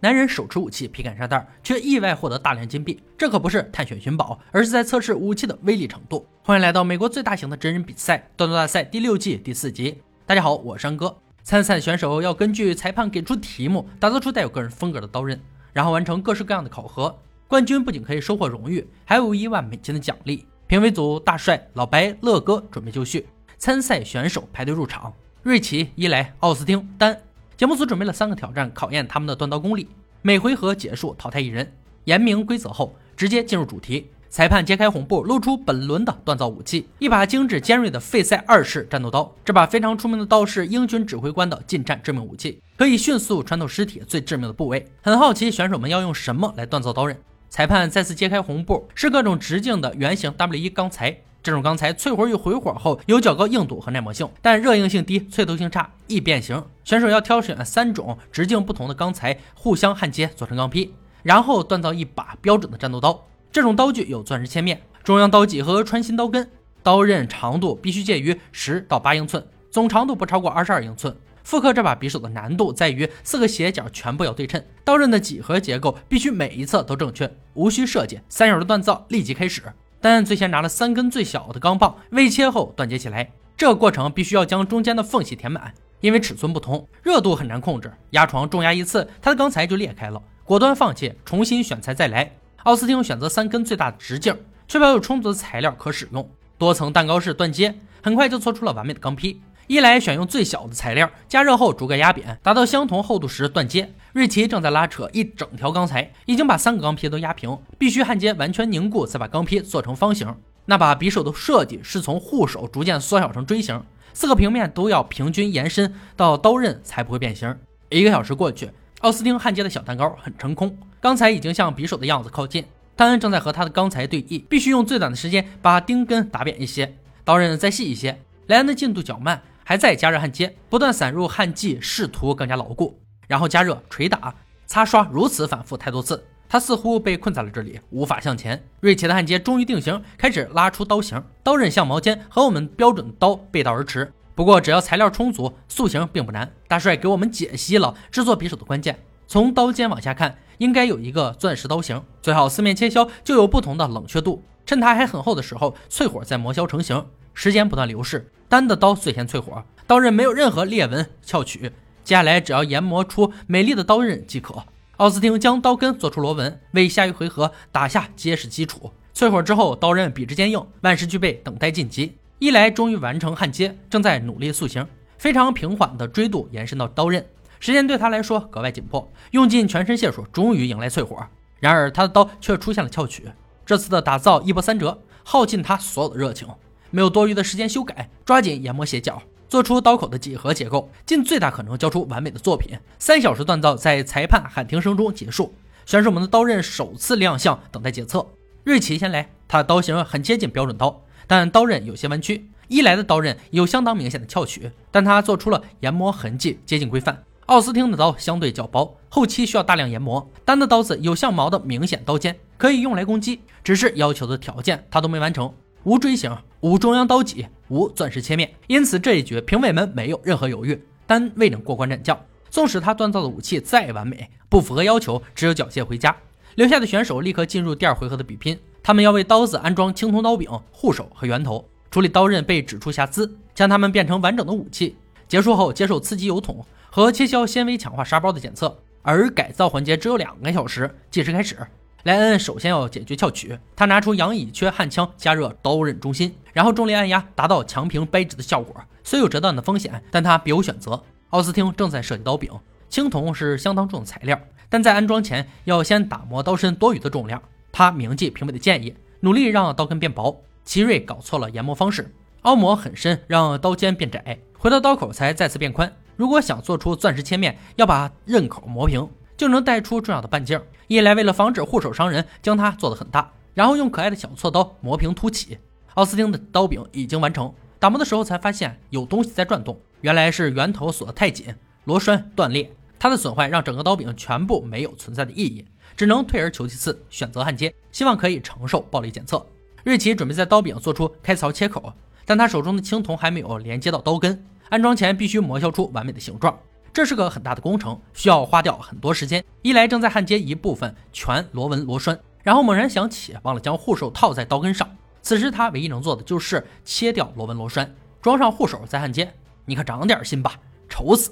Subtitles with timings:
[0.00, 6.24] 男人手持武器皮砍沙袋，却意外获得大量金币，这可不是探险寻宝，而是在测试武器的威力程度。
[6.44, 10.00] 欢迎来到美国最大型的真人比赛——断刀大赛第六季第四集。
[10.24, 11.16] 大家好，我是山哥。
[11.42, 15.40] 参赛选手要根据裁判给出题目，打造出带有个人风格的刀刃，
[15.72, 17.18] 然后完成各式各样的考核。
[17.48, 20.46] 冠军不仅可以收获荣誉，还有一万美金的奖励。
[20.68, 23.26] 评委组大帅、老白、乐哥准备就绪，
[23.56, 25.12] 参赛选手排队入场。
[25.42, 27.20] 瑞奇、伊莱、奥斯汀、丹。
[27.58, 29.88] 节目组准备了三个挑战，考验他们的断刀功力。
[30.22, 31.68] 每回合结束淘汰一人。
[32.04, 34.08] 言明规则后，直接进入主题。
[34.28, 39.34] 裁判揭开红布，露出本轮的锻造武器：一把精致尖锐的费塞二式战斗刀。
[39.44, 44.86] 这把非常出名的刀是英军指挥官的近战致命武器，可以迅速穿透尸体最致命的部位。
[45.02, 47.18] 很好奇选手们要用什么来锻造刀刃。
[47.50, 51.18] 裁判再次揭开红布，是各种直径的圆形 W1 钢材。
[51.48, 56.62] 这种钢材淬火与回火后有较高硬度和耐磨性，但热硬性低，淬透性差，易变形。
[56.84, 60.92] 选手要挑选三种直径不同的钢材，互相焊接做成钢坯，
[61.22, 63.26] 然后锻造一把标准的战斗刀。
[63.50, 66.50] 这种刀具有钻石切面、中央刀脊和穿心刀根，
[66.82, 71.16] 刀刃长度必须介于十到八英寸，总长度不超过二十二英寸。
[71.44, 78.20] 复刻这把匕首的难度在于四个斜角全部要对称，刀刃的几何结构必须每一侧都正确，无需设计。
[78.28, 79.62] 三友的锻造立即开始。
[80.00, 83.30] 但最先拿了三根最小的钢棒，微切后断接起来。
[83.56, 87.92] 这个过程必须要将中间的缝隙填满，因为尺寸不同，热度很难控制。
[88.10, 92.30] 压床重压一次，他的钢材就裂开了，果断放弃，重新选材再来。
[92.64, 94.36] 奥斯汀选择三根最大的直径，
[94.68, 96.28] 确保有充足的材料可使用。
[96.56, 99.40] 多层蛋糕式断接，很快就做出了完美的钢坯。
[99.68, 103.92] 一来选用最小的材料，加热后逐个压扁，达到相同厚度时断接。
[104.14, 110.34] 瑞奇正在拉扯一整条钢材，已经把三个钢坯都压平，必须焊接完全凝固，再把钢坯做成方形。
[110.64, 117.54] 那把匕首的设计是从护手逐渐缩小成锥形，四个平面都要平均延伸到刀刃才不会变形。
[117.90, 122.64] 一个小时过去，奥斯汀焊接的小蛋糕很成功，钢材已经向匕首的样子靠近。
[122.96, 128.18] 丹恩正在和他的钢材对弈，必须用最短的时间把钉根打扁一些，刀刃再细一些。
[128.46, 129.42] 莱恩的进度较慢。
[129.68, 132.98] 还在加热焊接，不断散入焊剂，试图更加牢固。
[133.26, 134.34] 然后加热、捶打、
[134.64, 138.64] 擦刷，如此反复太多次，他似乎被困在了这里，无法向前。
[138.80, 144.10] 瑞奇的焊接终于定型，开始拉出刀型，刀刃像毛尖，和我们标准的刀背道而驰。
[144.34, 146.50] 不过只要材料充足，塑形并不难。
[146.66, 154.42] 大帅给我们解析了制作匕首的关键：从刀尖往下看，应该有一个钻石刀型，最好四面切削，就有不同的冷却度。
[154.64, 157.04] 趁它还很厚的时候，淬火再磨削成型。
[157.40, 161.70] 时间不断流逝，丹的刀最先淬火，刀刃没有任何裂纹翘曲。
[162.02, 164.60] 接下来只要研磨出美丽的刀刃即可。
[164.96, 168.92] 奥斯汀将刀根做出螺纹，为下一回合打下结实基础。
[169.14, 172.16] 淬火之后，刀刃笔直坚硬，万事俱备，等待晋级。
[172.40, 174.84] 伊莱终于完成焊接，正在努力塑形，
[175.16, 177.24] 非常平缓的锥度延伸到刀刃，
[177.60, 181.24] 时间对他来说格外紧迫，用尽全身解数，终于迎来淬火。
[181.60, 183.30] 然而他的刀却出现了翘曲，
[183.64, 186.48] 这次的打造一波三折，耗尽他所有的热情。
[186.90, 192.78] 没有多余的时间修改，抓紧研磨斜角，做出刀口的几何结构，尽最大可能交出完美的作品。
[192.98, 195.54] 三小时锻造在裁判喊停声中结束，
[195.86, 198.26] 选手们的刀刃首次亮相，等待检测。
[198.64, 202.50] 瑞奇先来，他的刀型很接近标准刀，但刀刃有些弯曲。
[202.68, 207.24] 伊莱的刀刃有相当明显的翘曲，但他做出了研磨痕迹，接近规范。
[207.46, 210.28] 奥斯汀的刀相对较薄，后期需要大量研磨。
[210.44, 215.50] 丹的刀子有像矛的明显刀尖，可以用来攻击，只是要求的条件他都没完成。
[215.84, 222.18] 无锥形，无中央刀脊，无钻石切面，因此这一局评委们没有任何犹豫，丹未能过关斩将。
[222.50, 226.14] 纵使他锻造的武器再完美，不符合要求，只有缴械回家。
[226.56, 234.96] 留下的选手立刻进入第二回合的比拼，他们要为刀子安装青铜刀柄、护手和圆头，处理刀刃被指出瑕疵，将它们变成完整的武器。
[235.28, 241.56] 结束后接受刺激油桶和切削纤维强化沙包的检测，而改造环节只有两个小时，计时开始。
[242.04, 248.74] 莱恩首先要解决翘曲，他拿出氧乙炔焊枪加热刀刃中心，然后重力按压，达到强平掰直的效果。
[249.02, 251.02] 虽有折断的风险，但他别无选择。
[251.30, 252.50] 奥斯汀正在设计刀柄，
[252.88, 257.42] 青铜是相当重的材料，但在安装前要先打磨刀身多余的重量。
[257.72, 260.40] 他铭记评委的建议，努力让刀根变薄。
[260.64, 265.92] 奇瑞搞错了研磨方式，凹磨很深，让刀尖变窄，回到刀口才再次变宽。
[266.14, 269.08] 如果想做出钻石切面，要把刃口磨平。
[269.38, 270.60] 就能带出重要的半径。
[270.88, 275.56] 一来为了防止护手伤人，将它做得很大，然后用可爱的小锉刀磨平凸起。
[275.94, 281.54] 奥斯汀的刀柄已经完成，打磨的时候才发现有东西在转动，原来是圆头锁得太紧，
[281.84, 282.70] 螺栓断裂。
[282.98, 285.64] 它的损坏让整个刀柄全部没有存在的意义，
[285.96, 289.44] 只能退而求其次，选择焊接，希望可以承受暴力检测。
[289.84, 291.92] 瑞奇准备在刀柄做出开槽切口，
[292.24, 296.58] 但他手中的青铜还没有连接到刀根，安装前必须磨削出完美的形状。
[296.98, 299.44] 这是个很大的工程，需要花掉很多时间。
[299.62, 309.32] 一来正在焊接一部分全螺纹螺栓，然后猛然想起忘了将护手套在刀根上，此时他唯一能做的就是切掉螺纹螺栓，装上护手再焊接。
[309.64, 310.54] 你可长点心吧，
[310.88, 311.30] 丑死！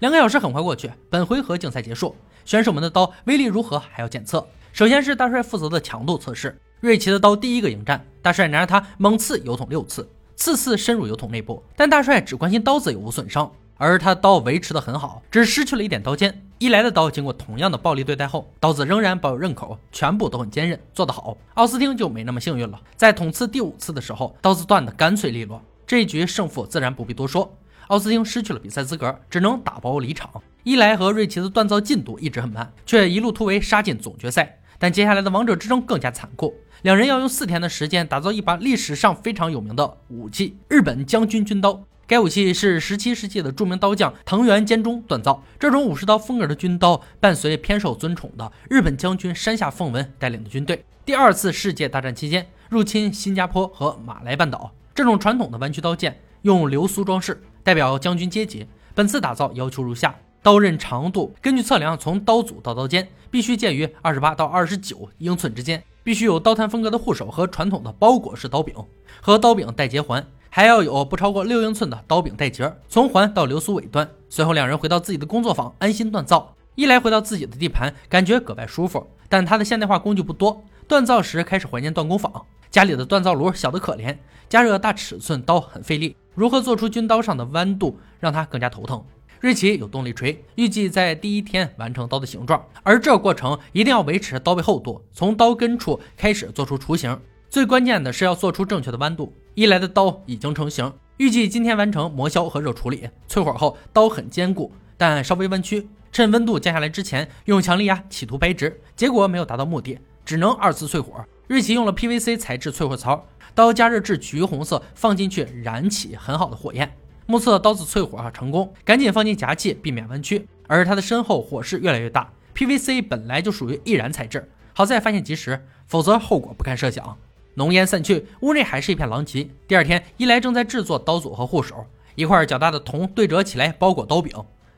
[0.00, 4.44] 两个小时很快过去，本回合竞赛结束，选手们的刀威力如何还要检测。
[4.72, 16.42] 首先是大帅负责的强度测试，瑞奇的刀第一个迎战，大帅拿着它猛刺油桶六次，次次深入油桶内部，但大帅只关心刀子有无损伤，而他刀维持的很好，只失去了一点刀尖。
[16.58, 21.36] 伊莱的刀经过同样的暴力对待后，刀子仍然保有刃口，全部都很坚韧，做得好。
[21.54, 27.56] 奥斯汀就没那么幸运了，在捅刺第五次的时候，刀子断得干脆利落，这一局胜负自然不必多说。
[27.88, 30.30] 奥斯汀失去了比赛资格，只能打包离场。
[30.62, 34.60] 伊莱和瑞奇的锻造进度一直很慢，却一路突围杀进总决赛。
[34.78, 41.82] 但接下来的王者之争更加残酷，两人要用四天的时间打造一把历史上非常有名的武器——日本将军军刀。
[42.14, 45.42] 该武器是十七世纪的著名刀匠藤原兼中锻造。
[45.58, 54.70] 这种武士刀风格的军刀，伴随偏受尊崇的日本将军山下奉文带领的军队，第二次世界大战期间入侵新加坡和马来半岛。
[54.94, 57.42] 这种传统的弯曲刀剑用流苏装饰。
[57.64, 58.64] 代表将军阶级。
[58.94, 68.72] 本次打造要求如下：刀刃长度根据测量，从刀组到刀尖必须介于二十八到二十九英寸之间，必须有刀滩风格的护手和传统的包裹式刀柄
[69.20, 70.24] 和刀柄带结环，
[70.56, 74.08] 还要有不超过六英寸的刀柄带结，从环到流苏尾端。
[74.28, 76.54] 随后两人回到自己的工作坊，安心锻造。
[76.76, 82.32] 一来回到自己的地盘，感觉格外舒服，但他的现代化工具不多，锻造时开始怀念锻工坊。
[82.70, 84.16] 家里的锻造炉小得可怜，
[84.48, 86.14] 加热大尺寸刀很费力。
[86.36, 89.04] 如何做出军刀上的弯度，让他更加头疼。
[89.40, 97.20] 瑞奇有动力锤，预计在第一天完成刀的形状，而这过程一定要维持刀背厚度，从刀根处开始做出雏形。
[97.54, 99.32] 最关键的是要做出正确的弯度。
[99.54, 103.08] 一来的刀已经成型，预计今天完成磨削和热处理。
[103.28, 105.88] 淬火后，刀很坚固，但稍微弯曲。
[106.10, 111.24] 趁温度降下来之前，用强力压企图掰直，结果没有达到目的，只能二次淬火。
[111.46, 113.24] 瑞奇用了 PVC 材质淬火槽，
[113.54, 116.92] 刀加热至橘红色，放进去燃起很好的火焰。
[117.26, 120.48] 目测刀子淬火成功，赶紧放进夹器，避免弯曲。
[120.66, 127.16] 而他的身后火势越来越大，PVC 本来就属于易燃材质，好在发现及时，否则后果不堪设想。
[127.54, 129.48] 浓烟散去，屋内还是一片狼藉。
[129.68, 134.32] 第二天，伊莱正在制作刀组和护手，一块较大的铜对折起来包裹刀柄。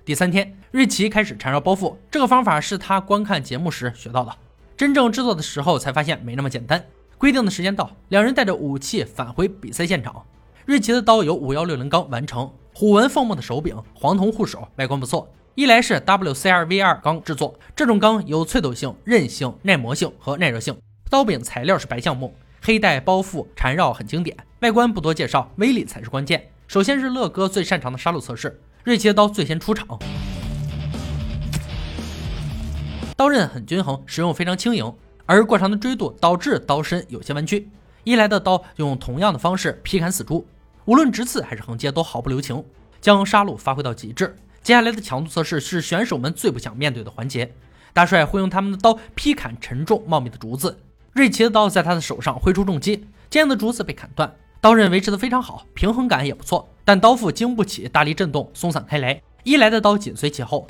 [0.05, 4.33] 第三天，瑞奇开始缠绕包覆，这个方法是他观看节目时学到的。
[4.77, 6.85] 真正制作的时候才发现没那么简单。
[7.19, 10.23] 规定的时间到，两人带着武器返回比赛现场。
[10.67, 15.27] 瑞奇的刀由五幺六零钢完成，虎纹凤墨的手柄，黄铜护手，外观不错。
[15.55, 20.77] 一来是 WCR-V2 钢制作，这种钢有淬斗性、韧性、耐磨性和耐热性。
[21.09, 22.35] 刀柄材料是白橡木，
[22.67, 24.37] 黑带包覆缠绕很经典。
[24.59, 26.51] 外观不多介绍，威力才是关键。
[26.67, 29.87] 首先是乐哥最擅长的杀戮测试，锐切刀最先出场。
[33.17, 34.93] 刀刃很均衡，使用非常轻盈，
[35.27, 37.71] 而过长的锥度导致刀身有些弯曲。
[38.03, 40.45] 一来的刀用同样的方式劈砍死猪，
[40.87, 42.65] 无论直刺还是横切都毫不留情，
[43.01, 44.35] 将杀戮发挥到极致。
[44.65, 47.55] 接下来的强度测试是选手们最不想面对的环节。
[47.93, 50.81] 大帅会用他们的刀劈砍沉重茂密的竹子，
[51.17, 54.31] 瑞奇的刀在他的手上挥出重击，坚硬的竹子被砍断，
[54.61, 59.19] 刀刃维持的非常好，平衡感也不错，但刀腹经不起大力震动，松散开来。
[59.43, 60.69] 一来的刀紧随其后。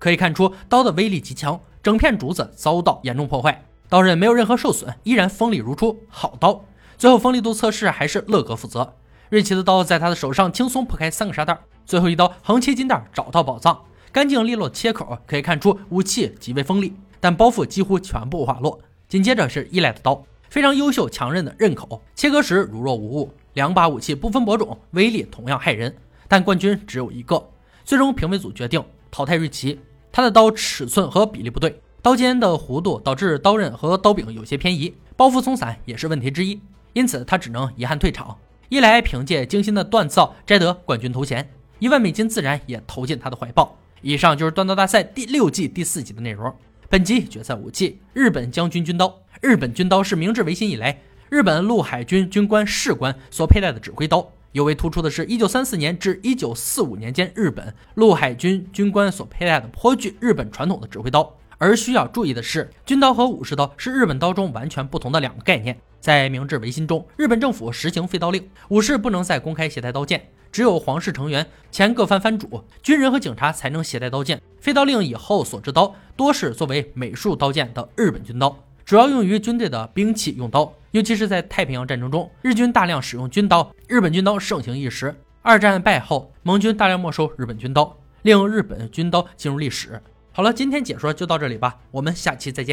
[0.00, 5.96] 可以看出刀的威力极强，整片竹子遭到严重破坏，刀刃没有任何受损，依然锋利如初。
[6.08, 6.64] 好刀！
[6.98, 8.94] 最后锋利度测试还是乐哥负责。
[9.28, 13.80] 瑞奇的刀在他的手上轻松破开三个沙袋，最后一刀横切金袋，找到宝藏，
[14.16, 18.80] 干净利落切口，可以看出武器极为锋利，但包袱几乎全部滑落。
[19.10, 23.30] 紧接着是伊莱的刀，非常优秀强韧的刃口，切割时如若无物。
[23.52, 25.94] 两把武器不分伯仲，威力同样骇人，
[26.28, 27.46] 但冠军只有一个。
[27.84, 29.78] 最终评委组决定淘汰瑞奇。
[30.10, 36.58] 他的刀尺寸和比例不对，刀尖的弧度导致刀刃和刀柄有些偏移，包袱松散也是问题之一，
[36.94, 38.34] 因此他只能遗憾退场。
[38.70, 41.46] 一来凭借精心的锻造摘得冠军头衔，
[41.80, 43.76] 一万美金自然也投进他的怀抱。
[44.02, 46.54] 以上就是锻造大赛第六季第四集的内容。
[46.88, 49.22] 本集决赛武器：日本将军军刀。
[49.40, 50.98] 日本军刀是明治维新以来
[51.28, 54.30] 日本陆海军军官士官所佩戴的指挥刀。
[54.52, 61.34] 尤为突出的是，1934年至1945年间，日本陆海军军官所佩戴的颇具日本传统的指挥刀。
[61.58, 65.78] 而需要注意的是，军刀和武士刀是日本刀中完全不同的两个概念。
[66.06, 74.40] 在明治维新中，日本政府实行废刀令，武士不能再公开携带刀剑，只有皇室成员、前各藩藩主、军人和警察才能携带刀剑。
[74.60, 78.56] 废刀令以后所制刀多是作为美术刀剑的日本军刀。
[78.84, 85.12] 主要用于军队的兵器用刀，尤其是在太平洋战争中，日军大量使用军刀，日本军刀盛行一时。
[85.42, 90.00] 二战败后，盟军大量没收日本军刀，令日本军刀进入历史。
[90.30, 92.64] 好了，今天解说就到这里吧，我们下期再见。